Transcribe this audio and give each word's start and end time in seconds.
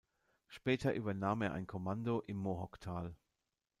Später 0.47 0.95
übernahm 0.95 1.43
er 1.43 1.53
ein 1.53 1.67
Kommando 1.67 2.21
im 2.21 2.35
Mohawk-Tal. 2.37 3.15